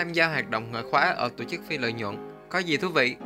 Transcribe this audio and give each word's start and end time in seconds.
Tham 0.00 0.12
gia 0.12 0.28
hoạt 0.28 0.50
động 0.50 0.70
ngoại 0.70 0.84
khóa 0.90 1.14
ở 1.16 1.28
tổ 1.36 1.44
chức 1.44 1.60
phi 1.68 1.78
lợi 1.78 1.92
nhuận. 1.92 2.16
Có 2.48 2.58
gì 2.58 2.76
thú 2.76 2.88
vị? 2.88 3.16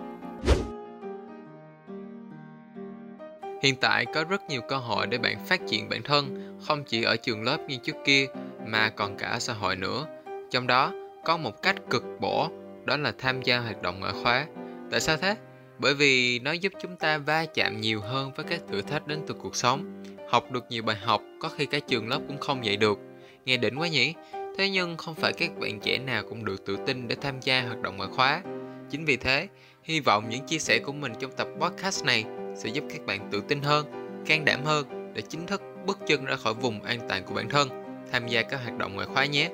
Hiện 3.63 3.77
tại 3.81 4.07
có 4.15 4.25
rất 4.25 4.43
nhiều 4.49 4.61
cơ 4.69 4.77
hội 4.77 5.07
để 5.07 5.19
bạn 5.19 5.47
phát 5.47 5.61
triển 5.67 5.89
bản 5.89 6.03
thân, 6.03 6.57
không 6.67 6.85
chỉ 6.85 7.03
ở 7.03 7.17
trường 7.17 7.43
lớp 7.43 7.59
như 7.69 7.77
trước 7.77 7.97
kia 8.05 8.27
mà 8.67 8.91
còn 8.91 9.17
cả 9.17 9.37
xã 9.39 9.53
hội 9.53 9.77
nữa. 9.77 10.07
Trong 10.51 10.67
đó 10.67 10.93
có 11.25 11.37
một 11.37 11.63
cách 11.63 11.77
cực 11.91 12.05
bổ, 12.21 12.49
đó 12.85 12.97
là 12.97 13.13
tham 13.19 13.43
gia 13.43 13.59
hoạt 13.59 13.83
động 13.83 14.01
ngoại 14.01 14.13
khóa. 14.23 14.47
Tại 14.91 15.01
sao 15.01 15.17
thế? 15.17 15.37
Bởi 15.79 15.95
vì 15.95 16.39
nó 16.39 16.53
giúp 16.53 16.73
chúng 16.83 16.97
ta 16.97 17.19
va 17.19 17.47
chạm 17.55 17.81
nhiều 17.81 18.01
hơn 18.01 18.33
với 18.37 18.45
các 18.49 18.61
thử 18.69 18.83
thách 18.83 19.07
đến 19.07 19.21
từ 19.27 19.35
cuộc 19.35 19.57
sống, 19.57 20.03
học 20.31 20.53
được 20.53 20.65
nhiều 20.69 20.83
bài 20.83 20.97
học 20.97 21.23
có 21.41 21.49
khi 21.49 21.67
cả 21.67 21.79
trường 21.79 22.09
lớp 22.09 22.21
cũng 22.29 22.39
không 22.39 22.65
dạy 22.65 22.77
được. 22.77 22.99
Nghe 23.45 23.57
đỉnh 23.57 23.81
quá 23.81 23.89
nhỉ? 23.89 24.15
Thế 24.59 24.69
nhưng 24.69 24.97
không 24.97 25.15
phải 25.15 25.33
các 25.33 25.59
bạn 25.59 25.81
trẻ 25.81 25.99
nào 25.99 26.23
cũng 26.29 26.45
được 26.45 26.65
tự 26.67 26.77
tin 26.87 27.09
để 27.09 27.17
tham 27.21 27.41
gia 27.41 27.63
hoạt 27.63 27.81
động 27.81 27.97
ngoại 27.97 28.11
khóa. 28.13 28.43
Chính 28.91 29.05
vì 29.05 29.17
thế, 29.17 29.49
hy 29.83 30.01
vọng 30.01 30.29
những 30.29 30.47
chia 30.47 30.59
sẻ 30.59 30.79
của 30.79 30.93
mình 30.93 31.13
trong 31.21 31.33
tập 31.37 31.49
podcast 31.61 32.05
này 32.05 32.25
sẽ 32.57 32.69
giúp 32.69 32.85
các 32.91 33.07
bạn 33.07 33.29
tự 33.33 33.43
tin 33.49 33.63
hơn, 33.63 33.87
can 34.27 34.45
đảm 34.45 34.65
hơn 34.65 35.13
để 35.15 35.23
chính 35.23 35.47
thức 35.47 35.63
bước 35.87 35.99
chân 36.07 36.25
ra 36.25 36.37
khỏi 36.37 36.55
vùng 36.55 36.83
an 36.83 37.01
toàn 37.09 37.25
của 37.25 37.35
bản 37.35 37.49
thân, 37.49 37.69
tham 38.13 38.29
gia 38.29 38.43
các 38.43 38.61
hoạt 38.65 38.79
động 38.79 38.95
ngoại 38.95 39.07
khóa 39.07 39.27
nhé. 39.27 39.51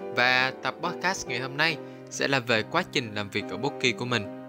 Và 0.00 0.52
tập 0.62 0.74
podcast 0.82 1.28
ngày 1.28 1.40
hôm 1.40 1.56
nay 1.56 1.76
sẽ 2.10 2.28
là 2.28 2.40
về 2.40 2.62
quá 2.62 2.82
trình 2.92 3.14
làm 3.14 3.30
việc 3.30 3.44
ở 3.50 3.56
Bookie 3.56 3.92
của 3.92 4.04
mình. 4.04 4.48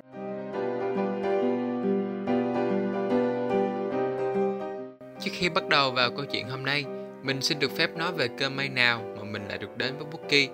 Trước 5.21 5.31
khi 5.33 5.49
bắt 5.49 5.67
đầu 5.69 5.91
vào 5.91 6.11
câu 6.11 6.25
chuyện 6.25 6.49
hôm 6.49 6.65
nay, 6.65 6.85
mình 7.23 7.41
xin 7.41 7.59
được 7.59 7.71
phép 7.77 7.97
nói 7.97 8.11
về 8.11 8.27
cơ 8.37 8.49
may 8.49 8.69
nào 8.69 9.08
mình 9.31 9.47
lại 9.47 9.57
được 9.57 9.77
đến 9.77 9.97
với 9.97 10.07
Bookie 10.11 10.47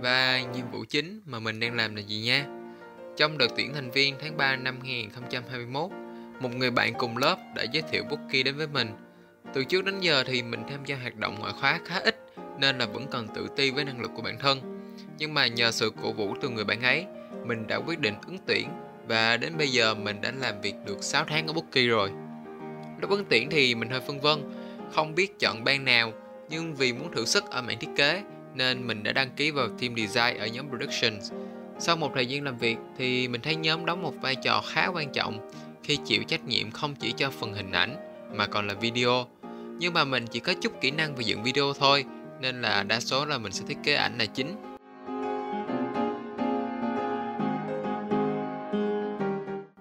và 0.00 0.40
nhiệm 0.54 0.70
vụ 0.70 0.84
chính 0.88 1.20
mà 1.26 1.38
mình 1.38 1.60
đang 1.60 1.76
làm 1.76 1.94
là 1.94 2.02
gì 2.02 2.20
nha. 2.20 2.46
Trong 3.16 3.38
đợt 3.38 3.48
tuyển 3.56 3.74
thành 3.74 3.90
viên 3.90 4.14
tháng 4.20 4.36
3 4.36 4.56
năm 4.56 4.80
2021, 4.80 5.90
một 6.40 6.54
người 6.56 6.70
bạn 6.70 6.92
cùng 6.98 7.16
lớp 7.16 7.36
đã 7.56 7.64
giới 7.72 7.82
thiệu 7.82 8.04
Bookie 8.10 8.42
đến 8.42 8.56
với 8.56 8.66
mình. 8.66 8.88
Từ 9.54 9.64
trước 9.64 9.84
đến 9.84 10.00
giờ 10.00 10.24
thì 10.26 10.42
mình 10.42 10.62
tham 10.70 10.84
gia 10.84 10.96
hoạt 10.96 11.16
động 11.16 11.36
ngoại 11.40 11.52
khóa 11.60 11.80
khá 11.84 12.00
ít 12.04 12.16
nên 12.58 12.78
là 12.78 12.86
vẫn 12.86 13.06
còn 13.10 13.28
tự 13.34 13.48
ti 13.56 13.70
với 13.70 13.84
năng 13.84 14.00
lực 14.00 14.10
của 14.14 14.22
bản 14.22 14.38
thân. 14.38 14.82
Nhưng 15.18 15.34
mà 15.34 15.46
nhờ 15.46 15.70
sự 15.70 15.92
cổ 16.02 16.12
vũ 16.12 16.34
từ 16.40 16.48
người 16.48 16.64
bạn 16.64 16.82
ấy, 16.82 17.06
mình 17.46 17.66
đã 17.66 17.76
quyết 17.76 18.00
định 18.00 18.14
ứng 18.26 18.38
tuyển 18.46 18.68
và 19.08 19.36
đến 19.36 19.52
bây 19.58 19.68
giờ 19.68 19.94
mình 19.94 20.20
đã 20.20 20.32
làm 20.40 20.60
việc 20.60 20.74
được 20.86 21.02
6 21.02 21.24
tháng 21.24 21.46
ở 21.46 21.52
Bookie 21.52 21.86
rồi. 21.86 22.10
Lúc 23.00 23.10
ứng 23.10 23.24
tuyển 23.30 23.50
thì 23.50 23.74
mình 23.74 23.90
hơi 23.90 24.00
phân 24.00 24.20
vân, 24.20 24.38
không 24.92 25.14
biết 25.14 25.38
chọn 25.38 25.64
ban 25.64 25.84
nào 25.84 26.12
nhưng 26.52 26.74
vì 26.74 26.92
muốn 26.92 27.12
thử 27.12 27.24
sức 27.24 27.50
ở 27.50 27.62
mảng 27.62 27.78
thiết 27.78 27.90
kế, 27.96 28.22
nên 28.54 28.86
mình 28.86 29.02
đã 29.02 29.12
đăng 29.12 29.30
ký 29.30 29.50
vào 29.50 29.68
team 29.68 29.96
design 29.96 30.38
ở 30.38 30.46
nhóm 30.46 30.68
productions. 30.68 31.32
Sau 31.78 31.96
một 31.96 32.10
thời 32.14 32.26
gian 32.26 32.44
làm 32.44 32.58
việc 32.58 32.76
thì 32.98 33.28
mình 33.28 33.40
thấy 33.40 33.56
nhóm 33.56 33.86
đóng 33.86 34.02
một 34.02 34.14
vai 34.22 34.34
trò 34.34 34.62
khá 34.66 34.86
quan 34.86 35.12
trọng 35.12 35.50
khi 35.82 35.96
chịu 35.96 36.22
trách 36.22 36.44
nhiệm 36.44 36.70
không 36.70 36.94
chỉ 36.94 37.12
cho 37.12 37.30
phần 37.30 37.54
hình 37.54 37.72
ảnh 37.72 37.96
mà 38.34 38.46
còn 38.46 38.66
là 38.66 38.74
video. 38.74 39.26
Nhưng 39.78 39.92
mà 39.94 40.04
mình 40.04 40.26
chỉ 40.26 40.40
có 40.40 40.52
chút 40.60 40.80
kỹ 40.80 40.90
năng 40.90 41.14
về 41.14 41.22
dựng 41.22 41.42
video 41.42 41.72
thôi, 41.72 42.04
nên 42.40 42.62
là 42.62 42.82
đa 42.82 43.00
số 43.00 43.26
là 43.26 43.38
mình 43.38 43.52
sẽ 43.52 43.64
thiết 43.68 43.78
kế 43.84 43.94
ảnh 43.94 44.18
là 44.18 44.26
chính. 44.26 44.56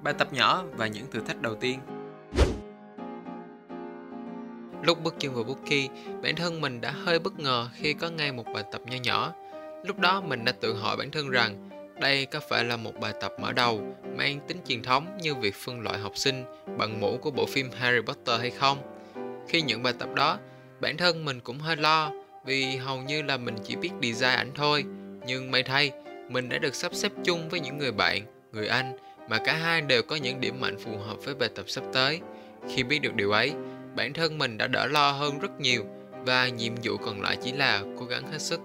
Bài 0.04 0.14
tập 0.18 0.34
nhỏ 0.34 0.64
và 0.78 0.88
những 0.88 1.06
thử 1.12 1.20
thách 1.20 1.42
đầu 1.42 1.56
tiên 1.56 1.80
Lúc 4.84 5.04
bước 5.04 5.16
chân 5.20 5.34
vào 5.34 5.44
Bookie, 5.44 5.88
bản 6.24 6.36
thân 6.36 6.62
mình 6.62 6.82
đã 6.82 6.92
hơi 6.92 7.20
bất 7.20 7.40
ngờ 7.40 7.70
khi 7.74 7.94
có 7.94 8.10
ngay 8.10 8.32
một 8.32 8.46
bài 8.54 8.64
tập 8.72 8.82
nho 8.86 8.98
nhỏ. 9.04 9.34
Lúc 9.84 10.00
đó 10.00 10.22
mình 10.22 10.46
đã 10.46 10.52
tự 10.52 10.74
hỏi 10.74 10.98
bản 10.98 11.12
thân 11.12 11.30
rằng 11.30 11.70
đây 12.02 12.26
có 12.26 12.40
phải 12.50 12.64
là 12.64 12.78
một 12.78 12.94
bài 13.00 13.14
tập 13.22 13.34
mở 13.40 13.52
đầu 13.52 13.96
mang 14.18 14.40
tính 14.48 14.58
truyền 14.68 14.84
thống 14.84 15.18
như 15.22 15.36
việc 15.36 15.56
phân 15.56 15.82
loại 15.82 16.00
học 16.00 16.18
sinh 16.18 16.44
bằng 16.78 17.00
mũ 17.00 17.18
của 17.22 17.32
bộ 17.32 17.46
phim 17.46 17.72
Harry 17.72 18.02
Potter 18.02 18.40
hay 18.40 18.50
không? 18.50 18.78
Khi 19.48 19.62
nhận 19.62 19.84
bài 19.84 19.94
tập 20.00 20.10
đó, 20.16 20.38
bản 20.80 20.98
thân 20.98 21.26
mình 21.26 21.40
cũng 21.40 21.60
hơi 21.60 21.76
lo 21.76 22.12
vì 22.46 22.76
hầu 22.76 23.02
như 23.02 23.22
là 23.22 23.38
mình 23.38 23.56
chỉ 23.64 23.76
biết 23.76 23.90
design 24.02 24.30
ảnh 24.30 24.52
thôi. 24.56 24.84
Nhưng 25.28 25.52
may 25.52 25.64
thay, 25.64 25.92
mình 26.30 26.50
đã 26.50 26.58
được 26.58 26.76
sắp 26.76 26.94
xếp 26.96 27.12
chung 27.24 27.50
với 27.50 27.60
những 27.60 27.78
người 27.78 27.92
bạn, 27.92 28.24
người 28.52 28.68
anh 28.68 28.98
mà 29.30 29.38
cả 29.38 29.54
hai 29.54 29.82
đều 29.82 30.02
có 30.04 30.16
những 30.16 30.42
điểm 30.42 30.60
mạnh 30.60 30.78
phù 30.80 30.98
hợp 30.98 31.18
với 31.26 31.36
bài 31.36 31.50
tập 31.56 31.66
sắp 31.68 31.84
tới. 31.94 32.20
Khi 32.70 32.84
biết 32.84 33.00
được 33.00 33.16
điều 33.16 33.32
ấy, 33.32 33.54
bản 33.96 34.14
thân 34.14 34.38
mình 34.38 34.58
đã 34.58 34.68
đỡ 34.68 34.88
lo 34.88 35.12
hơn 35.12 35.40
rất 35.40 35.60
nhiều 35.60 35.86
và 36.26 36.48
nhiệm 36.48 36.74
vụ 36.84 36.98
còn 36.98 37.22
lại 37.22 37.38
chỉ 37.44 37.52
là 37.52 37.84
cố 38.00 38.06
gắng 38.06 38.32
hết 38.32 38.42
sức. 38.42 38.60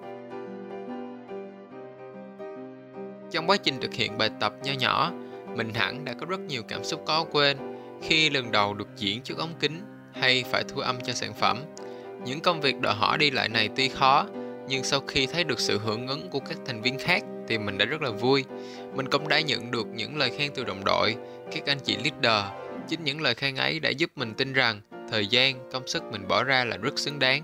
Trong 3.30 3.46
quá 3.46 3.56
trình 3.56 3.74
thực 3.80 3.94
hiện 3.94 4.18
bài 4.18 4.30
tập 4.40 4.52
nho 4.64 4.72
nhỏ, 4.72 5.12
mình 5.56 5.74
hẳn 5.74 6.04
đã 6.04 6.12
có 6.12 6.26
rất 6.26 6.40
nhiều 6.40 6.62
cảm 6.68 6.84
xúc 6.84 7.02
khó 7.06 7.24
quên 7.24 7.56
khi 8.02 8.30
lần 8.30 8.52
đầu 8.52 8.74
được 8.74 8.88
diễn 8.96 9.22
trước 9.22 9.38
ống 9.38 9.54
kính 9.60 9.80
hay 10.14 10.44
phải 10.50 10.64
thu 10.68 10.80
âm 10.80 11.00
cho 11.00 11.12
sản 11.12 11.34
phẩm. 11.34 11.62
Những 12.24 12.40
công 12.40 12.60
việc 12.60 12.80
đòi 12.80 12.94
hỏi 12.94 13.18
đi 13.18 13.30
lại 13.30 13.48
này 13.48 13.68
tuy 13.76 13.88
khó, 13.88 14.26
nhưng 14.68 14.84
sau 14.84 15.00
khi 15.00 15.26
thấy 15.26 15.44
được 15.44 15.60
sự 15.60 15.78
hưởng 15.78 16.06
ứng 16.06 16.30
của 16.30 16.40
các 16.40 16.58
thành 16.66 16.82
viên 16.82 16.98
khác 16.98 17.22
thì 17.48 17.58
mình 17.58 17.78
đã 17.78 17.84
rất 17.84 18.02
là 18.02 18.10
vui. 18.10 18.44
Mình 18.94 19.08
cũng 19.10 19.28
đã 19.28 19.40
nhận 19.40 19.70
được 19.70 19.86
những 19.86 20.16
lời 20.16 20.30
khen 20.38 20.50
từ 20.54 20.64
đồng 20.64 20.84
đội, 20.84 21.16
các 21.52 21.66
anh 21.66 21.78
chị 21.84 21.96
leader. 21.96 22.50
Chính 22.88 23.04
những 23.04 23.20
lời 23.20 23.34
khen 23.34 23.56
ấy 23.56 23.80
đã 23.80 23.90
giúp 23.90 24.10
mình 24.16 24.34
tin 24.34 24.52
rằng 24.52 24.80
thời 25.10 25.26
gian 25.26 25.70
công 25.72 25.86
sức 25.86 26.02
mình 26.12 26.28
bỏ 26.28 26.44
ra 26.44 26.64
là 26.64 26.76
rất 26.76 26.98
xứng 26.98 27.18
đáng. 27.18 27.42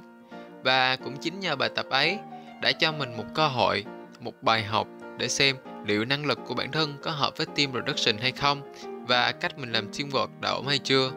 Và 0.65 0.97
cũng 0.97 1.17
chính 1.17 1.41
nhờ 1.41 1.57
bài 1.57 1.71
tập 1.75 1.87
ấy 1.91 2.19
đã 2.63 2.73
cho 2.73 2.93
mình 2.93 3.17
một 3.17 3.25
cơ 3.35 3.49
hội 3.49 3.85
một 4.21 4.43
bài 4.43 4.65
học 4.65 4.89
để 5.19 5.29
xem 5.29 5.57
liệu 5.87 6.05
năng 6.05 6.27
lực 6.27 6.39
của 6.47 6.55
bản 6.55 6.73
thân 6.73 6.97
có 7.03 7.11
hợp 7.11 7.37
với 7.37 7.47
team 7.47 7.71
production 7.71 8.17
hay 8.19 8.33
không 8.33 8.73
và 9.09 9.33
cách 9.33 9.59
mình 9.59 9.73
làm 9.73 9.91
teamwork 9.91 10.29
đã 10.41 10.51
ổn 10.51 10.67
hay 10.67 10.79
chưa. 10.79 11.13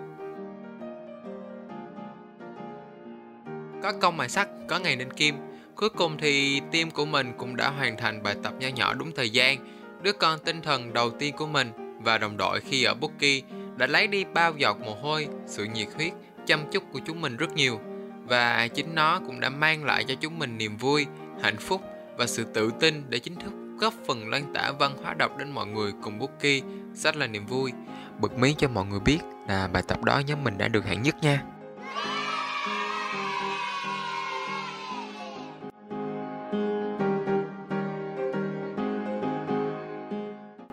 Có 3.83 3.94
công 4.01 4.17
mài 4.17 4.29
sắt 4.29 4.50
có 4.67 4.79
ngày 4.79 4.95
nên 4.95 5.13
kim. 5.13 5.35
Cuối 5.75 5.89
cùng 5.89 6.17
thì 6.17 6.62
team 6.72 6.91
của 6.91 7.06
mình 7.06 7.33
cũng 7.38 7.56
đã 7.56 7.69
hoàn 7.69 7.97
thành 7.97 8.23
bài 8.23 8.35
tập 8.44 8.53
nho 8.59 8.67
nhỏ 8.67 8.94
đúng 8.94 9.12
thời 9.16 9.29
gian. 9.29 9.57
Đứa 10.01 10.13
con 10.13 10.39
tinh 10.45 10.62
thần 10.62 10.94
đầu 10.94 11.09
tiên 11.09 11.35
của 11.38 11.47
mình 11.47 11.72
và 12.03 12.17
đồng 12.17 12.38
đội 12.38 12.59
khi 12.62 12.83
ở 12.83 12.94
Bookie 12.94 13.41
đã 13.77 13.88
lấy 13.88 14.07
đi 14.07 14.25
bao 14.33 14.53
giọt 14.57 14.79
mồ 14.79 14.95
hôi, 15.01 15.27
sự 15.45 15.66
nhiệt 15.73 15.88
huyết 15.95 16.13
chăm 16.47 16.72
chút 16.72 16.83
của 16.94 17.00
chúng 17.06 17.22
mình 17.22 17.38
rất 17.38 17.53
nhiều 17.53 17.79
và 18.28 18.67
chính 18.67 18.95
nó 18.95 19.19
cũng 19.25 19.39
đã 19.39 19.50
mang 19.50 19.85
lại 19.85 20.03
cho 20.07 20.16
chúng 20.22 20.39
mình 20.39 20.57
niềm 20.57 20.78
vui, 20.78 21.06
hạnh 21.41 21.57
phúc 21.57 21.81
và 22.17 22.28
sự 22.28 22.44
tự 22.53 22.72
tin 22.80 23.03
để 23.09 23.19
chính 23.19 23.36
thức 23.36 23.53
góp 23.80 23.94
phần 24.07 24.30
lan 24.30 24.53
tỏa 24.53 24.71
văn 24.71 24.97
hóa 25.03 25.13
đọc 25.13 25.38
đến 25.38 25.51
mọi 25.51 25.68
người 25.68 25.92
cùng 26.03 26.19
Bookie 26.19 26.62
sách 26.94 27.15
là 27.15 27.27
niềm 27.27 27.45
vui. 27.45 27.71
Bật 28.19 28.38
mí 28.38 28.56
cho 28.57 28.68
mọi 28.68 28.86
người 28.86 29.00
biết 29.00 29.19
là 29.47 29.68
bài 29.68 29.83
tập 29.88 30.03
đó 30.03 30.21
nhóm 30.27 30.44
mình 30.44 30.57
đã 30.57 30.68
được 30.68 30.86
hạng 30.86 31.01
nhất 31.01 31.15
nha. 31.21 31.44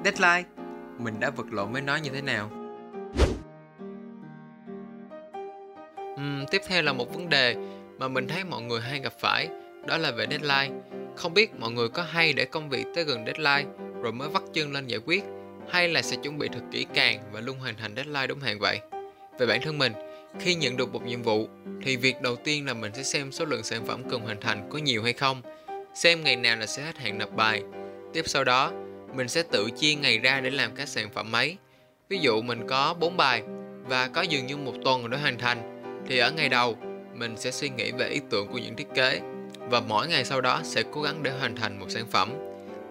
Deadline 0.04 0.48
Mình 0.98 1.20
đã 1.20 1.30
vật 1.30 1.46
lộn 1.50 1.72
với 1.72 1.82
nó 1.82 1.96
như 1.96 2.10
thế 2.10 2.22
nào? 2.22 2.62
Tiếp 6.52 6.62
theo 6.66 6.82
là 6.82 6.93
một 6.93 7.14
vấn 7.14 7.28
đề 7.28 7.56
mà 7.99 8.08
mình 8.08 8.28
thấy 8.28 8.44
mọi 8.44 8.62
người 8.62 8.81
hay 8.81 9.00
gặp 9.00 9.12
phải, 9.19 9.49
đó 9.87 9.99
là 9.99 10.10
về 10.10 10.26
deadline. 10.31 10.81
Không 11.16 11.34
biết 11.34 11.54
mọi 11.58 11.70
người 11.70 11.88
có 11.88 12.02
hay 12.02 12.32
để 12.32 12.44
công 12.44 12.69
việc 12.69 12.84
tới 12.94 13.04
gần 13.04 13.25
deadline 13.26 13.70
rồi 14.02 14.12
mới 14.12 14.28
vắt 14.28 14.43
chân 14.52 14.72
lên 14.72 14.87
giải 14.87 15.00
quyết, 15.06 15.25
hay 15.70 15.88
là 15.88 16.02
sẽ 16.02 16.16
chuẩn 16.22 16.38
bị 16.38 16.49
thật 16.52 16.60
kỹ 16.72 16.87
càng 16.94 17.20
và 17.32 17.40
luôn 17.40 17.58
hoàn 17.58 17.76
thành 17.76 17.96
deadline 17.96 18.26
đúng 18.26 18.40
hạn 18.40 18.58
vậy? 18.58 18.81
Về 19.38 19.46
bản 19.46 19.60
thân 19.62 19.78
mình, 19.78 19.93
khi 20.40 20.54
nhận 20.54 20.76
được 20.76 20.93
một 20.93 21.06
nhiệm 21.06 21.22
vụ 21.22 21.49
thì 21.82 21.96
việc 21.96 22.22
đầu 22.22 22.37
tiên 22.37 22.66
là 22.66 22.75
mình 22.75 22.94
sẽ 22.94 23.02
xem 23.02 23.32
số 23.32 23.44
lượng 23.44 23.62
sản 23.62 23.87
phẩm 23.87 24.02
cần 24.10 24.20
hoàn 24.20 24.40
thành 24.40 24.69
có 24.70 24.78
nhiều 24.78 25.02
hay 25.02 25.12
không, 25.12 25.43
xem 25.94 26.25
ngày 26.25 26.37
nào 26.37 26.56
là 26.56 26.66
sẽ 26.66 26.82
hết 26.82 26.99
hạn 26.99 27.19
nộp 27.19 27.37
bài. 27.37 27.62
Tiếp 28.12 28.22
sau 28.26 28.44
đó, 28.44 28.72
mình 29.14 29.28
sẽ 29.28 29.43
tự 29.43 29.69
chia 29.78 29.94
ngày 29.94 30.19
ra 30.19 30.40
để 30.40 30.50
làm 30.50 30.75
các 30.75 30.88
sản 30.88 31.10
phẩm 31.10 31.32
mấy 31.32 31.56
Ví 32.08 32.19
dụ 32.19 32.43
mình 32.43 32.66
có 32.69 32.94
4 33.00 33.16
bài 33.16 33.43
và 33.84 34.08
có 34.08 34.22
dường 34.22 34.46
như 34.46 34.56
một 34.56 34.75
tuần 34.84 35.10
để 35.10 35.19
hoàn 35.19 35.38
thành 35.38 35.71
thì 36.12 36.19
ở 36.19 36.31
ngày 36.31 36.49
đầu, 36.49 36.76
mình 37.14 37.37
sẽ 37.37 37.50
suy 37.50 37.69
nghĩ 37.69 37.93
về 37.93 38.09
ý 38.09 38.20
tưởng 38.31 38.47
của 38.53 38.59
những 38.59 38.76
thiết 38.76 38.87
kế 38.94 39.20
và 39.59 39.81
mỗi 39.81 40.09
ngày 40.09 40.25
sau 40.25 40.41
đó 40.41 40.61
sẽ 40.64 40.82
cố 40.93 41.03
gắng 41.03 41.23
để 41.23 41.31
hoàn 41.31 41.56
thành 41.56 41.81
một 41.81 41.87
sản 41.88 42.05
phẩm. 42.11 42.32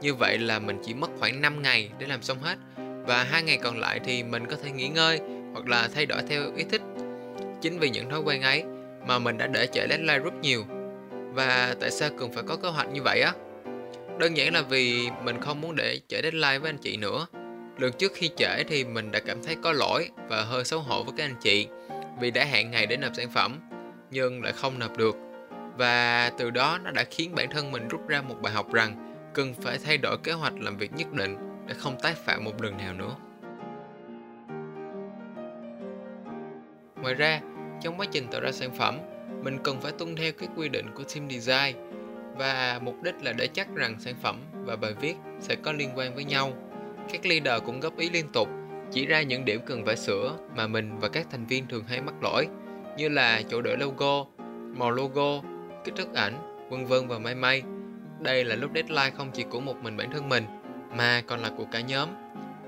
Như 0.01 0.13
vậy 0.13 0.37
là 0.37 0.59
mình 0.59 0.81
chỉ 0.85 0.93
mất 0.93 1.09
khoảng 1.19 1.41
5 1.41 1.61
ngày 1.61 1.89
để 1.99 2.07
làm 2.07 2.21
xong 2.21 2.39
hết 2.39 2.57
và 3.07 3.23
hai 3.23 3.43
ngày 3.43 3.57
còn 3.57 3.79
lại 3.79 3.99
thì 4.03 4.23
mình 4.23 4.45
có 4.47 4.55
thể 4.63 4.71
nghỉ 4.71 4.87
ngơi 4.87 5.19
hoặc 5.53 5.67
là 5.67 5.89
thay 5.95 6.05
đổi 6.05 6.21
theo 6.29 6.41
ý 6.55 6.63
thích. 6.71 6.81
Chính 7.61 7.79
vì 7.79 7.89
những 7.89 8.09
thói 8.09 8.19
quen 8.19 8.41
ấy 8.41 8.63
mà 9.07 9.19
mình 9.19 9.37
đã 9.37 9.47
để 9.47 9.67
trễ 9.73 9.87
deadline 9.89 10.19
rất 10.19 10.33
nhiều. 10.41 10.63
Và 11.33 11.75
tại 11.79 11.91
sao 11.91 12.09
cần 12.19 12.33
phải 12.33 12.43
có 12.47 12.55
kế 12.55 12.69
hoạch 12.69 12.89
như 12.93 13.01
vậy 13.01 13.21
á? 13.21 13.33
Đơn 14.19 14.37
giản 14.37 14.53
là 14.53 14.61
vì 14.61 15.09
mình 15.23 15.41
không 15.41 15.61
muốn 15.61 15.75
để 15.75 15.99
trễ 16.07 16.21
deadline 16.21 16.59
với 16.59 16.69
anh 16.69 16.77
chị 16.77 16.97
nữa. 16.97 17.27
Lần 17.79 17.91
trước 17.97 18.11
khi 18.15 18.29
trễ 18.37 18.63
thì 18.63 18.83
mình 18.83 19.11
đã 19.11 19.19
cảm 19.19 19.43
thấy 19.43 19.55
có 19.63 19.71
lỗi 19.71 20.09
và 20.29 20.43
hơi 20.43 20.63
xấu 20.63 20.79
hổ 20.79 21.03
với 21.03 21.13
các 21.17 21.25
anh 21.25 21.35
chị 21.41 21.67
vì 22.19 22.31
đã 22.31 22.45
hẹn 22.45 22.71
ngày 22.71 22.85
để 22.85 22.97
nộp 22.97 23.15
sản 23.15 23.29
phẩm 23.29 23.59
nhưng 24.11 24.43
lại 24.43 24.53
không 24.53 24.79
nộp 24.79 24.97
được. 24.97 25.17
Và 25.77 26.31
từ 26.37 26.51
đó 26.51 26.79
nó 26.83 26.91
đã 26.91 27.03
khiến 27.11 27.35
bản 27.35 27.49
thân 27.49 27.71
mình 27.71 27.87
rút 27.87 28.07
ra 28.07 28.21
một 28.21 28.35
bài 28.41 28.53
học 28.53 28.73
rằng 28.73 29.13
cần 29.33 29.53
phải 29.53 29.77
thay 29.85 29.97
đổi 29.97 30.17
kế 30.23 30.31
hoạch 30.31 30.53
làm 30.59 30.77
việc 30.77 30.91
nhất 30.93 31.13
định 31.13 31.37
để 31.67 31.73
không 31.73 31.99
tái 32.01 32.13
phạm 32.13 32.43
một 32.43 32.61
lần 32.61 32.77
nào 32.77 32.93
nữa. 32.93 33.15
Ngoài 37.01 37.13
ra, 37.13 37.41
trong 37.81 37.97
quá 37.97 38.05
trình 38.11 38.27
tạo 38.31 38.41
ra 38.41 38.51
sản 38.51 38.71
phẩm, 38.71 38.97
mình 39.43 39.57
cần 39.63 39.81
phải 39.81 39.91
tuân 39.91 40.15
theo 40.15 40.31
các 40.37 40.49
quy 40.55 40.69
định 40.69 40.85
của 40.95 41.03
team 41.03 41.29
design 41.29 41.75
và 42.37 42.79
mục 42.83 43.03
đích 43.03 43.15
là 43.23 43.33
để 43.33 43.47
chắc 43.47 43.75
rằng 43.75 43.95
sản 43.99 44.15
phẩm 44.21 44.41
và 44.53 44.75
bài 44.75 44.93
viết 45.01 45.15
sẽ 45.39 45.55
có 45.63 45.71
liên 45.71 45.89
quan 45.95 46.15
với 46.15 46.23
nhau. 46.23 46.53
Các 47.11 47.25
leader 47.25 47.63
cũng 47.65 47.79
góp 47.79 47.97
ý 47.97 48.09
liên 48.09 48.25
tục, 48.33 48.49
chỉ 48.91 49.05
ra 49.05 49.21
những 49.21 49.45
điểm 49.45 49.61
cần 49.65 49.85
phải 49.85 49.97
sửa 49.97 50.37
mà 50.55 50.67
mình 50.67 50.99
và 50.99 51.09
các 51.09 51.27
thành 51.31 51.45
viên 51.45 51.67
thường 51.67 51.83
hay 51.87 52.01
mắc 52.01 52.23
lỗi, 52.23 52.47
như 52.97 53.09
là 53.09 53.41
chỗ 53.49 53.61
để 53.61 53.75
logo, 53.75 54.25
màu 54.77 54.91
logo, 54.91 55.41
kích 55.83 55.95
thước 55.95 56.13
ảnh, 56.13 56.33
vân 56.69 56.85
vân 56.85 57.07
và 57.07 57.19
may 57.19 57.35
may. 57.35 57.63
Đây 58.19 58.43
là 58.43 58.55
lúc 58.55 58.71
deadline 58.75 59.09
không 59.17 59.31
chỉ 59.33 59.43
của 59.43 59.59
một 59.59 59.75
mình 59.83 59.97
bản 59.97 60.11
thân 60.11 60.29
mình, 60.29 60.43
mà 60.97 61.23
còn 61.27 61.39
là 61.39 61.49
của 61.57 61.65
cả 61.71 61.81
nhóm. 61.81 62.09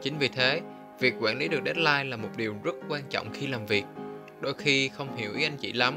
Chính 0.02 0.18
vì 0.18 0.28
thế, 0.28 0.62
việc 1.00 1.14
quản 1.22 1.38
lý 1.38 1.48
được 1.48 1.62
deadline 1.66 2.04
là 2.04 2.18
một 2.18 2.30
điều 2.38 2.56
rất 2.64 2.76
quan 2.90 3.02
trọng 3.10 3.28
khi 3.34 3.48
làm 3.48 3.66
việc. 3.66 3.84
Đôi 4.42 4.54
khi 4.54 4.90
không 4.90 5.16
hiểu 5.16 5.34
ý 5.34 5.44
anh 5.44 5.58
chị 5.58 5.74
lắm, 5.74 5.94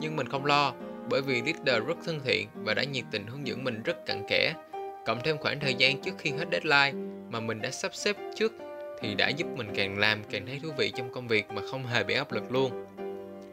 nhưng 0.00 0.16
mình 0.16 0.28
không 0.28 0.44
lo 0.44 0.72
bởi 1.10 1.22
vì 1.22 1.42
leader 1.42 1.86
rất 1.86 1.96
thân 2.04 2.20
thiện 2.24 2.48
và 2.54 2.74
đã 2.74 2.84
nhiệt 2.84 3.04
tình 3.10 3.26
hướng 3.26 3.46
dẫn 3.46 3.64
mình 3.64 3.82
rất 3.82 4.06
cặn 4.06 4.22
kẽ. 4.28 4.54
Cộng 5.06 5.20
thêm 5.24 5.38
khoảng 5.38 5.60
thời 5.60 5.74
gian 5.74 6.00
trước 6.00 6.14
khi 6.18 6.30
hết 6.30 6.46
deadline 6.52 6.92
mà 7.30 7.40
mình 7.40 7.62
đã 7.62 7.70
sắp 7.70 7.94
xếp 7.94 8.16
trước 8.36 8.52
thì 9.00 9.14
đã 9.14 9.28
giúp 9.28 9.46
mình 9.56 9.68
càng 9.74 9.98
làm 9.98 10.24
càng 10.30 10.46
thấy 10.46 10.60
thú 10.62 10.68
vị 10.76 10.92
trong 10.96 11.12
công 11.12 11.28
việc 11.28 11.50
mà 11.50 11.62
không 11.70 11.86
hề 11.86 12.04
bị 12.04 12.14
áp 12.14 12.32
lực 12.32 12.52
luôn. 12.52 12.84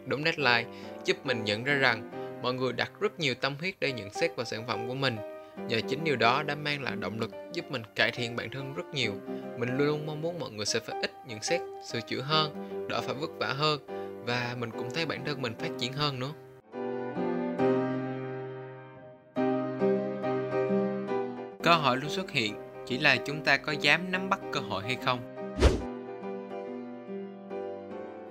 Đúng 0.06 0.24
deadline 0.24 0.66
giúp 1.06 1.18
mình 1.26 1.44
nhận 1.44 1.64
ra 1.64 1.74
rằng 1.74 2.12
mọi 2.42 2.54
người 2.54 2.74
đặt 2.74 2.92
rất 3.00 3.20
nhiều 3.20 3.34
tâm 3.36 3.56
huyết 3.60 3.76
để 3.80 3.92
nhận 3.92 4.14
xét 4.14 4.36
vào 4.36 4.46
sản 4.46 4.68
phẩm 4.68 4.88
của 4.88 4.96
mình. 4.96 5.16
Nhờ 5.68 5.80
chính 5.88 6.04
điều 6.04 6.16
đó 6.16 6.44
đã 6.44 6.56
mang 6.56 6.84
lại 6.84 6.96
động 6.96 7.20
lực 7.20 7.32
giúp 7.54 7.72
mình 7.72 7.82
cải 7.96 8.12
thiện 8.12 8.36
bản 8.36 8.50
thân 8.50 8.74
rất 8.74 8.86
nhiều. 8.94 9.14
Mình 9.58 9.78
luôn 9.78 9.88
luôn 9.88 10.06
mong 10.06 10.22
muốn 10.22 10.40
mọi 10.40 10.52
người 10.52 10.66
sẽ 10.66 10.80
phải 10.80 11.02
ít 11.02 11.12
nhận 11.28 11.44
xét, 11.44 11.62
sửa 11.86 12.02
chữa 12.02 12.22
hơn, 12.22 12.70
đỡ 12.90 13.02
phải 13.02 13.16
vất 13.16 13.30
vả 13.40 13.48
hơn 13.48 13.80
và 14.26 14.56
mình 14.60 14.72
cũng 14.72 14.90
thấy 14.94 15.06
bản 15.06 15.26
thân 15.26 15.42
mình 15.42 15.54
phát 15.60 15.70
triển 15.80 15.94
hơn 15.94 16.20
nữa. 16.20 16.32
Cơ 21.64 21.74
hội 21.74 21.98
luôn 21.98 22.10
xuất 22.10 22.32
hiện, 22.32 22.56
chỉ 22.86 23.00
là 23.00 23.16
chúng 23.26 23.42
ta 23.42 23.58
có 23.58 23.72
dám 23.72 24.12
nắm 24.12 24.30
bắt 24.30 24.40
cơ 24.52 24.60
hội 24.60 24.84
hay 24.84 24.98
không. 25.06 25.35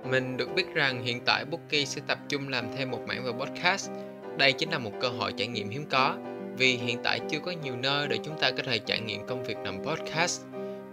Mình 0.09 0.37
được 0.37 0.53
biết 0.55 0.73
rằng 0.73 1.03
hiện 1.03 1.21
tại 1.25 1.45
Bookie 1.45 1.85
sẽ 1.85 2.01
tập 2.07 2.17
trung 2.29 2.49
làm 2.49 2.65
thêm 2.77 2.91
một 2.91 3.01
mảng 3.07 3.25
về 3.25 3.31
podcast. 3.31 3.91
Đây 4.37 4.51
chính 4.51 4.69
là 4.69 4.77
một 4.77 4.91
cơ 5.01 5.07
hội 5.07 5.33
trải 5.37 5.47
nghiệm 5.47 5.69
hiếm 5.69 5.85
có, 5.89 6.15
vì 6.57 6.77
hiện 6.77 6.97
tại 7.03 7.19
chưa 7.29 7.39
có 7.39 7.51
nhiều 7.63 7.75
nơi 7.75 8.07
để 8.07 8.17
chúng 8.23 8.39
ta 8.39 8.51
có 8.51 8.63
thể 8.63 8.79
trải 8.79 8.99
nghiệm 8.99 9.27
công 9.27 9.43
việc 9.43 9.57
làm 9.63 9.83
podcast. 9.83 10.41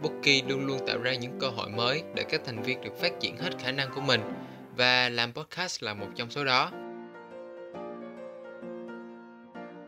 Bookie 0.02 0.42
luôn 0.48 0.66
luôn 0.66 0.78
tạo 0.86 0.98
ra 0.98 1.14
những 1.14 1.38
cơ 1.40 1.48
hội 1.48 1.70
mới 1.70 2.02
để 2.14 2.22
các 2.22 2.40
thành 2.44 2.62
viên 2.62 2.80
được 2.80 3.00
phát 3.00 3.20
triển 3.20 3.36
hết 3.36 3.50
khả 3.58 3.72
năng 3.72 3.90
của 3.94 4.00
mình 4.00 4.20
và 4.76 5.08
làm 5.08 5.32
podcast 5.32 5.82
là 5.82 5.94
một 5.94 6.08
trong 6.16 6.30
số 6.30 6.44
đó. 6.44 6.70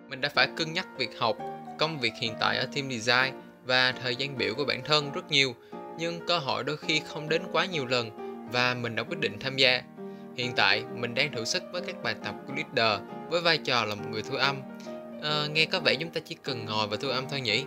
Mình 0.08 0.20
đã 0.20 0.28
phải 0.28 0.48
cân 0.56 0.72
nhắc 0.72 0.86
việc 0.98 1.18
học, 1.18 1.36
công 1.78 2.00
việc 2.00 2.12
hiện 2.20 2.34
tại 2.40 2.56
ở 2.56 2.66
team 2.74 2.90
design 2.90 3.34
và 3.66 3.92
thời 4.02 4.16
gian 4.16 4.38
biểu 4.38 4.54
của 4.54 4.64
bản 4.64 4.80
thân 4.84 5.12
rất 5.12 5.30
nhiều, 5.30 5.54
nhưng 5.98 6.26
cơ 6.26 6.38
hội 6.38 6.64
đôi 6.64 6.76
khi 6.76 7.00
không 7.06 7.28
đến 7.28 7.42
quá 7.52 7.66
nhiều 7.66 7.86
lần 7.86 8.23
và 8.54 8.74
mình 8.74 8.96
đã 8.96 9.02
quyết 9.02 9.20
định 9.20 9.36
tham 9.40 9.56
gia. 9.56 9.82
Hiện 10.36 10.52
tại, 10.56 10.84
mình 10.94 11.14
đang 11.14 11.32
thử 11.32 11.44
sức 11.44 11.62
với 11.72 11.82
các 11.86 12.02
bài 12.02 12.14
tập 12.24 12.34
của 12.46 12.52
leader 12.56 13.02
với 13.30 13.40
vai 13.40 13.58
trò 13.58 13.84
là 13.84 13.94
một 13.94 14.04
người 14.10 14.22
thu 14.22 14.36
âm. 14.36 14.56
À, 15.22 15.46
nghe 15.52 15.66
có 15.66 15.80
vẻ 15.80 15.94
chúng 15.94 16.10
ta 16.10 16.20
chỉ 16.24 16.36
cần 16.42 16.64
ngồi 16.66 16.86
và 16.86 16.96
thu 17.00 17.08
âm 17.08 17.24
thôi 17.30 17.40
nhỉ? 17.40 17.64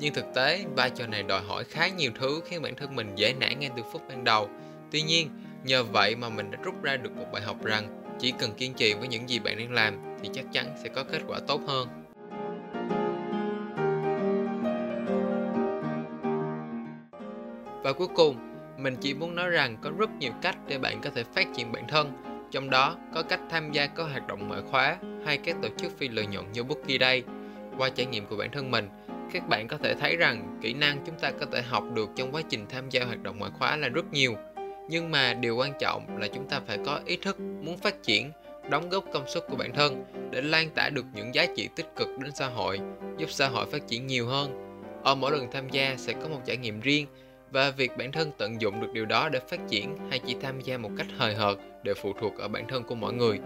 Nhưng 0.00 0.14
thực 0.14 0.24
tế, 0.34 0.64
vai 0.76 0.90
trò 0.90 1.06
này 1.06 1.22
đòi 1.22 1.42
hỏi 1.48 1.64
khá 1.64 1.88
nhiều 1.88 2.10
thứ 2.20 2.40
khiến 2.44 2.62
bản 2.62 2.74
thân 2.76 2.96
mình 2.96 3.14
dễ 3.16 3.34
nản 3.40 3.60
ngay 3.60 3.70
từ 3.76 3.82
phút 3.92 4.02
ban 4.08 4.24
đầu. 4.24 4.48
Tuy 4.90 5.02
nhiên, 5.02 5.30
nhờ 5.64 5.84
vậy 5.84 6.16
mà 6.16 6.28
mình 6.28 6.50
đã 6.50 6.58
rút 6.62 6.82
ra 6.82 6.96
được 6.96 7.16
một 7.16 7.26
bài 7.32 7.42
học 7.42 7.64
rằng 7.64 8.02
chỉ 8.20 8.32
cần 8.38 8.54
kiên 8.54 8.74
trì 8.74 8.94
với 8.94 9.08
những 9.08 9.28
gì 9.28 9.38
bạn 9.38 9.58
đang 9.58 9.72
làm 9.72 10.16
thì 10.22 10.30
chắc 10.32 10.44
chắn 10.52 10.74
sẽ 10.82 10.88
có 10.88 11.04
kết 11.04 11.22
quả 11.26 11.38
tốt 11.46 11.60
hơn. 11.66 11.88
Và 17.82 17.92
cuối 17.92 18.08
cùng, 18.14 18.36
mình 18.78 18.96
chỉ 19.00 19.14
muốn 19.14 19.34
nói 19.34 19.50
rằng 19.50 19.76
có 19.80 19.90
rất 19.98 20.10
nhiều 20.18 20.32
cách 20.42 20.56
để 20.68 20.78
bạn 20.78 21.00
có 21.00 21.10
thể 21.10 21.24
phát 21.24 21.46
triển 21.56 21.72
bản 21.72 21.84
thân, 21.88 22.12
trong 22.50 22.70
đó 22.70 22.96
có 23.14 23.22
cách 23.22 23.40
tham 23.50 23.72
gia 23.72 23.86
các 23.86 24.02
hoạt 24.02 24.26
động 24.26 24.48
ngoại 24.48 24.62
khóa 24.70 24.96
hay 25.24 25.38
các 25.38 25.56
tổ 25.62 25.68
chức 25.76 25.98
phi 25.98 26.08
lợi 26.08 26.26
nhuận 26.26 26.52
như 26.52 26.64
Bookie 26.64 26.98
đây. 26.98 27.22
Qua 27.78 27.88
trải 27.88 28.06
nghiệm 28.06 28.26
của 28.26 28.36
bản 28.36 28.50
thân 28.50 28.70
mình, 28.70 28.88
các 29.32 29.48
bạn 29.48 29.68
có 29.68 29.76
thể 29.76 29.94
thấy 29.94 30.16
rằng 30.16 30.58
kỹ 30.62 30.72
năng 30.72 30.98
chúng 31.06 31.18
ta 31.18 31.30
có 31.30 31.46
thể 31.52 31.62
học 31.62 31.84
được 31.94 32.10
trong 32.16 32.32
quá 32.32 32.42
trình 32.48 32.66
tham 32.68 32.90
gia 32.90 33.04
hoạt 33.04 33.22
động 33.22 33.38
ngoại 33.38 33.50
khóa 33.58 33.76
là 33.76 33.88
rất 33.88 34.12
nhiều. 34.12 34.34
Nhưng 34.88 35.10
mà 35.10 35.34
điều 35.34 35.56
quan 35.56 35.72
trọng 35.80 36.18
là 36.18 36.28
chúng 36.28 36.48
ta 36.48 36.60
phải 36.66 36.78
có 36.86 37.00
ý 37.06 37.16
thức 37.16 37.40
muốn 37.40 37.78
phát 37.78 38.02
triển, 38.02 38.30
đóng 38.70 38.88
góp 38.88 39.04
công 39.12 39.28
suất 39.28 39.44
của 39.48 39.56
bản 39.56 39.72
thân 39.74 40.04
để 40.30 40.42
lan 40.42 40.70
tỏa 40.74 40.88
được 40.88 41.04
những 41.14 41.34
giá 41.34 41.46
trị 41.56 41.68
tích 41.76 41.96
cực 41.96 42.08
đến 42.18 42.32
xã 42.34 42.46
hội, 42.46 42.80
giúp 43.18 43.30
xã 43.30 43.48
hội 43.48 43.66
phát 43.66 43.86
triển 43.88 44.06
nhiều 44.06 44.26
hơn. 44.26 44.64
Ở 45.04 45.14
mỗi 45.14 45.32
lần 45.32 45.50
tham 45.52 45.68
gia 45.68 45.96
sẽ 45.96 46.12
có 46.12 46.28
một 46.28 46.40
trải 46.46 46.56
nghiệm 46.56 46.80
riêng 46.80 47.06
và 47.50 47.70
việc 47.70 47.96
bản 47.98 48.12
thân 48.12 48.30
tận 48.38 48.60
dụng 48.60 48.80
được 48.80 48.92
điều 48.92 49.06
đó 49.06 49.28
để 49.28 49.40
phát 49.48 49.60
triển 49.68 49.96
hay 50.10 50.18
chỉ 50.26 50.36
tham 50.42 50.60
gia 50.60 50.78
một 50.78 50.90
cách 50.96 51.06
hời 51.16 51.34
hợt 51.34 51.58
đều 51.82 51.94
phụ 51.94 52.12
thuộc 52.20 52.38
ở 52.38 52.48
bản 52.48 52.68
thân 52.68 52.84
của 52.84 52.94
mỗi 52.94 53.12
người. 53.12 53.40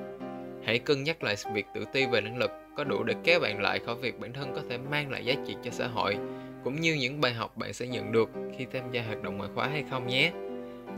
Hãy 0.64 0.78
cân 0.78 1.02
nhắc 1.02 1.22
lại 1.22 1.36
việc 1.54 1.66
tự 1.74 1.84
ti 1.92 2.06
về 2.06 2.20
năng 2.20 2.38
lực 2.38 2.50
có 2.76 2.84
đủ 2.84 3.02
để 3.02 3.14
kéo 3.24 3.40
bạn 3.40 3.62
lại 3.62 3.78
khỏi 3.86 3.94
việc 3.94 4.20
bản 4.20 4.32
thân 4.32 4.52
có 4.54 4.62
thể 4.70 4.78
mang 4.78 5.10
lại 5.10 5.24
giá 5.24 5.34
trị 5.46 5.54
cho 5.64 5.70
xã 5.70 5.86
hội, 5.86 6.16
cũng 6.64 6.80
như 6.80 6.94
những 6.94 7.20
bài 7.20 7.32
học 7.32 7.56
bạn 7.56 7.72
sẽ 7.72 7.86
nhận 7.86 8.12
được 8.12 8.30
khi 8.58 8.66
tham 8.72 8.90
gia 8.92 9.02
hoạt 9.02 9.22
động 9.22 9.38
ngoại 9.38 9.50
khóa 9.54 9.68
hay 9.68 9.84
không 9.90 10.06
nhé. 10.06 10.32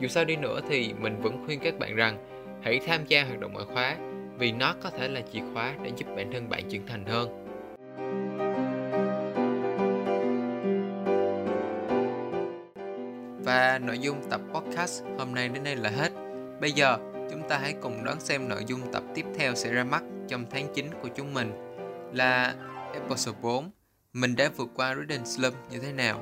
Dù 0.00 0.08
sao 0.08 0.24
đi 0.24 0.36
nữa 0.36 0.60
thì 0.68 0.94
mình 1.00 1.22
vẫn 1.22 1.44
khuyên 1.46 1.60
các 1.60 1.78
bạn 1.78 1.96
rằng 1.96 2.26
hãy 2.62 2.80
tham 2.86 3.00
gia 3.08 3.24
hoạt 3.24 3.40
động 3.40 3.52
ngoại 3.52 3.66
khóa 3.66 3.96
vì 4.38 4.52
nó 4.52 4.74
có 4.82 4.90
thể 4.90 5.08
là 5.08 5.20
chìa 5.32 5.40
khóa 5.54 5.74
để 5.82 5.90
giúp 5.96 6.06
bản 6.16 6.32
thân 6.32 6.48
bạn 6.48 6.62
trưởng 6.70 6.86
thành 6.86 7.04
hơn. 7.04 7.43
Và 13.44 13.78
nội 13.78 13.98
dung 13.98 14.30
tập 14.30 14.40
podcast 14.54 15.02
hôm 15.18 15.34
nay 15.34 15.48
đến 15.48 15.64
đây 15.64 15.76
là 15.76 15.90
hết. 15.90 16.12
Bây 16.60 16.72
giờ, 16.72 16.98
chúng 17.30 17.48
ta 17.48 17.58
hãy 17.58 17.74
cùng 17.82 18.04
đón 18.04 18.20
xem 18.20 18.48
nội 18.48 18.64
dung 18.66 18.92
tập 18.92 19.02
tiếp 19.14 19.24
theo 19.38 19.54
sẽ 19.54 19.72
ra 19.72 19.84
mắt 19.84 20.02
trong 20.28 20.44
tháng 20.50 20.66
9 20.74 20.90
của 21.02 21.08
chúng 21.08 21.34
mình 21.34 21.52
là 22.12 22.54
episode 22.94 23.38
4 23.42 23.70
Mình 24.12 24.36
đã 24.36 24.50
vượt 24.56 24.68
qua 24.74 24.94
Reading 24.94 25.26
Slum 25.26 25.52
như 25.70 25.78
thế 25.78 25.92
nào? 25.92 26.20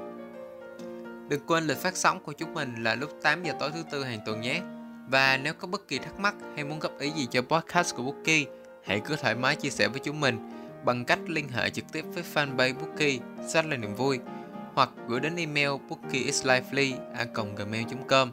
Đừng 1.28 1.46
quên 1.46 1.64
lịch 1.64 1.78
phát 1.78 1.96
sóng 1.96 2.20
của 2.20 2.32
chúng 2.32 2.54
mình 2.54 2.82
là 2.82 2.94
lúc 2.94 3.10
8 3.22 3.42
giờ 3.42 3.52
tối 3.60 3.70
thứ 3.74 3.82
tư 3.90 4.04
hàng 4.04 4.20
tuần 4.26 4.40
nhé. 4.40 4.60
Và 5.08 5.36
nếu 5.36 5.54
có 5.54 5.68
bất 5.68 5.88
kỳ 5.88 5.98
thắc 5.98 6.18
mắc 6.18 6.34
hay 6.54 6.64
muốn 6.64 6.78
góp 6.78 6.98
ý 6.98 7.10
gì 7.10 7.26
cho 7.30 7.42
podcast 7.42 7.94
của 7.96 8.02
Bookie 8.02 8.44
Hãy 8.84 9.00
cứ 9.00 9.16
thoải 9.16 9.34
mái 9.34 9.56
chia 9.56 9.70
sẻ 9.70 9.88
với 9.88 10.00
chúng 10.04 10.20
mình 10.20 10.50
bằng 10.84 11.04
cách 11.04 11.18
liên 11.26 11.48
hệ 11.48 11.70
trực 11.70 11.84
tiếp 11.92 12.04
với 12.14 12.24
fanpage 12.34 12.74
Bookie 12.74 13.18
Sách 13.48 13.66
là 13.66 13.76
niềm 13.76 13.94
vui 13.94 14.18
hoặc 14.74 14.90
gửi 15.08 15.20
đến 15.20 15.36
email 15.36 15.70
bookieslively@gmail.com. 15.88 18.30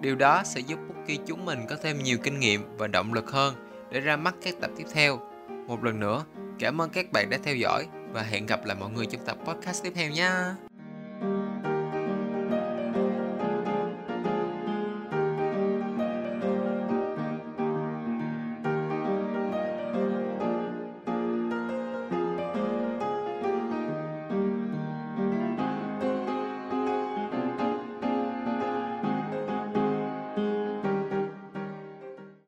Điều 0.00 0.16
đó 0.16 0.42
sẽ 0.44 0.60
giúp 0.60 0.78
Bookie 0.88 1.16
chúng 1.26 1.44
mình 1.44 1.58
có 1.68 1.76
thêm 1.82 2.02
nhiều 2.02 2.18
kinh 2.22 2.40
nghiệm 2.40 2.76
và 2.76 2.86
động 2.86 3.12
lực 3.12 3.30
hơn 3.30 3.54
để 3.90 4.00
ra 4.00 4.16
mắt 4.16 4.34
các 4.42 4.54
tập 4.60 4.70
tiếp 4.76 4.84
theo. 4.92 5.20
Một 5.66 5.84
lần 5.84 6.00
nữa, 6.00 6.24
cảm 6.58 6.80
ơn 6.80 6.90
các 6.90 7.12
bạn 7.12 7.30
đã 7.30 7.38
theo 7.44 7.56
dõi 7.56 7.86
và 8.12 8.22
hẹn 8.22 8.46
gặp 8.46 8.64
lại 8.64 8.76
mọi 8.80 8.90
người 8.90 9.06
trong 9.06 9.24
tập 9.24 9.36
podcast 9.44 9.82
tiếp 9.82 9.92
theo 9.94 10.10
nha. 10.10 10.56